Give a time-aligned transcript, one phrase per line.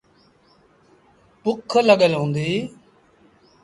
[1.43, 2.57] بُک لڳل هُݩديٚ۔